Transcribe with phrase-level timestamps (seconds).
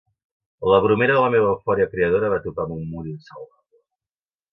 [0.69, 3.83] La bromera de la meva eufòria creadora va topar amb un mur insalvable.